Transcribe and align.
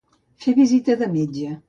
Fer 0.45 0.53
visita 0.59 0.97
de 1.03 1.11
metge. 1.13 1.53